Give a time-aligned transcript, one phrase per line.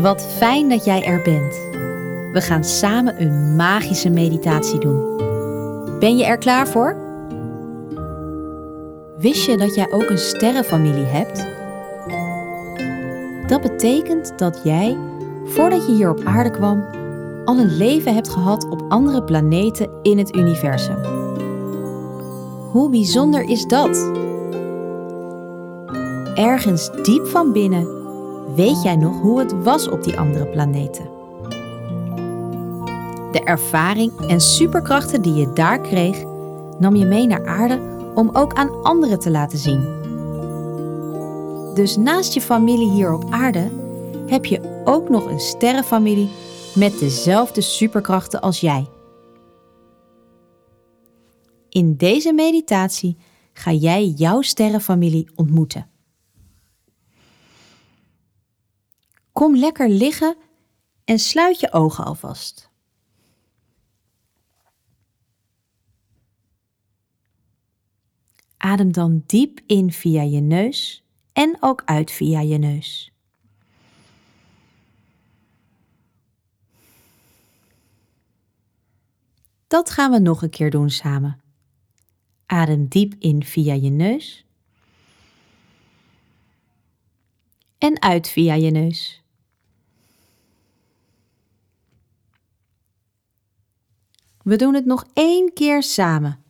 [0.00, 1.54] Wat fijn dat jij er bent.
[2.32, 5.16] We gaan samen een magische meditatie doen.
[5.98, 6.96] Ben je er klaar voor?
[9.18, 11.46] Wist je dat jij ook een sterrenfamilie hebt?
[13.46, 14.98] Dat betekent dat jij,
[15.44, 16.84] voordat je hier op aarde kwam,
[17.44, 21.04] al een leven hebt gehad op andere planeten in het universum.
[22.70, 24.10] Hoe bijzonder is dat?
[26.34, 27.99] Ergens diep van binnen
[28.54, 31.04] weet jij nog hoe het was op die andere planeten.
[33.32, 36.24] De ervaring en superkrachten die je daar kreeg,
[36.78, 37.80] nam je mee naar aarde
[38.14, 39.98] om ook aan anderen te laten zien.
[41.74, 43.70] Dus naast je familie hier op aarde
[44.26, 46.28] heb je ook nog een sterrenfamilie
[46.74, 48.86] met dezelfde superkrachten als jij.
[51.68, 53.16] In deze meditatie
[53.52, 55.89] ga jij jouw sterrenfamilie ontmoeten.
[59.40, 60.36] Kom lekker liggen
[61.04, 62.70] en sluit je ogen alvast.
[68.56, 73.12] Adem dan diep in via je neus en ook uit via je neus.
[79.66, 81.40] Dat gaan we nog een keer doen samen.
[82.46, 84.44] Adem diep in via je neus.
[87.78, 89.19] En uit via je neus.
[94.42, 96.44] We doen het nog één keer samen.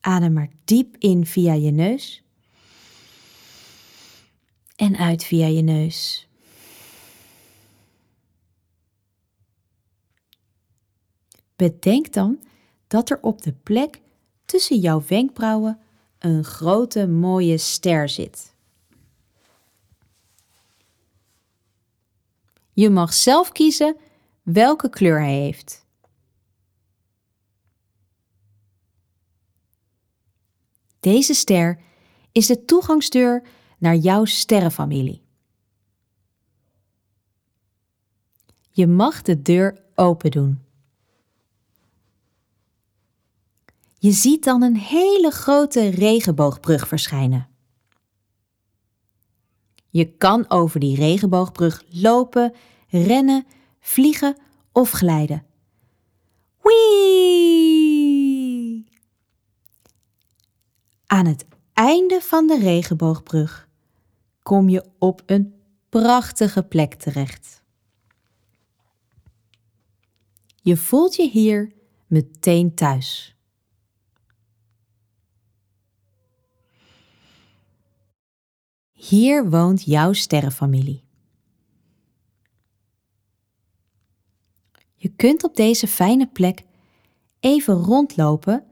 [0.00, 2.22] Adem maar diep in via je neus.
[4.76, 6.28] En uit via je neus.
[11.56, 12.42] Bedenk dan
[12.86, 14.00] dat er op de plek
[14.44, 15.80] tussen jouw wenkbrauwen
[16.18, 18.54] een grote mooie ster zit.
[22.72, 23.96] Je mag zelf kiezen
[24.42, 25.86] welke kleur hij heeft.
[31.08, 31.78] Deze ster
[32.32, 33.42] is de toegangsdeur
[33.78, 35.22] naar jouw sterrenfamilie.
[38.70, 40.62] Je mag de deur open doen.
[43.98, 47.48] Je ziet dan een hele grote regenboogbrug verschijnen.
[49.90, 52.54] Je kan over die regenboogbrug lopen,
[52.88, 53.46] rennen,
[53.80, 54.36] vliegen
[54.72, 55.44] of glijden.
[56.62, 57.47] Wee!
[61.18, 63.68] Aan het einde van de regenboogbrug
[64.42, 65.54] kom je op een
[65.88, 67.62] prachtige plek terecht.
[70.56, 71.72] Je voelt je hier
[72.06, 73.36] meteen thuis.
[78.92, 81.04] Hier woont jouw sterrenfamilie.
[84.94, 86.64] Je kunt op deze fijne plek
[87.40, 88.64] even rondlopen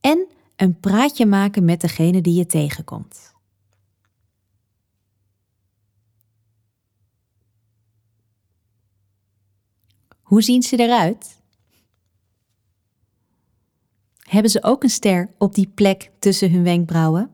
[0.00, 3.34] en een praatje maken met degene die je tegenkomt.
[10.20, 11.42] Hoe zien ze eruit?
[14.18, 17.30] Hebben ze ook een ster op die plek tussen hun wenkbrauwen?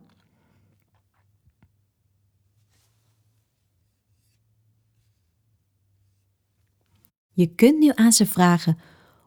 [7.31, 8.79] Je kunt nu aan ze vragen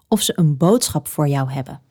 [0.08, 1.87] of ze een boodschap voor jou hebben.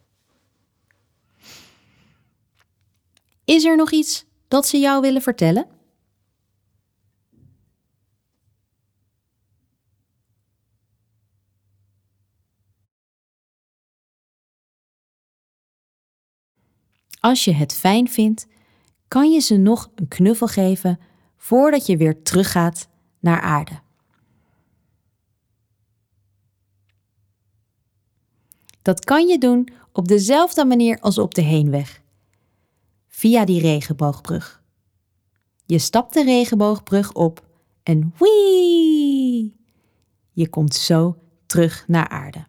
[3.47, 5.67] Is er nog iets dat ze jou willen vertellen?
[17.21, 18.47] Als je het fijn vindt,
[19.09, 21.01] kan je ze nog een knuffel geven
[21.37, 22.89] voordat je weer teruggaat
[23.21, 23.81] naar aarde.
[28.83, 32.05] Dat kan je doen op dezelfde manier als op de heenweg.
[33.27, 34.63] Via die regenboogbrug.
[35.65, 37.47] Je stapt de regenboogbrug op
[37.83, 39.57] en wee!
[40.33, 42.47] Je komt zo terug naar aarde.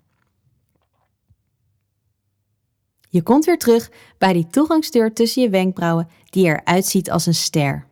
[3.09, 7.35] Je komt weer terug bij die toegangsdeur tussen je wenkbrauwen die eruit ziet als een
[7.35, 7.88] ster.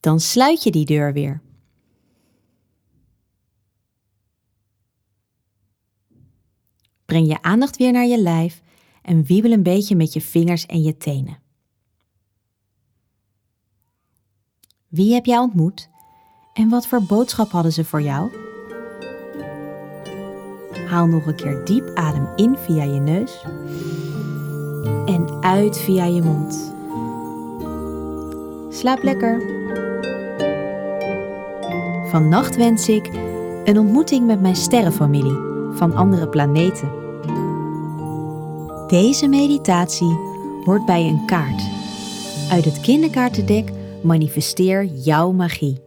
[0.00, 1.42] Dan sluit je die deur weer.
[7.04, 8.64] Breng je aandacht weer naar je lijf
[9.06, 11.38] en wiebel een beetje met je vingers en je tenen.
[14.88, 15.88] Wie heb jij ontmoet
[16.52, 18.30] en wat voor boodschap hadden ze voor jou?
[20.88, 23.42] Haal nog een keer diep adem in via je neus
[25.06, 26.74] en uit via je mond.
[28.74, 29.42] Slaap lekker.
[32.10, 33.06] Vannacht wens ik
[33.64, 35.38] een ontmoeting met mijn sterrenfamilie
[35.72, 37.05] van andere planeten.
[38.86, 40.18] Deze meditatie
[40.64, 41.62] hoort bij een kaart.
[42.50, 43.70] Uit het kinderkaartendek
[44.02, 45.85] manifesteer jouw magie.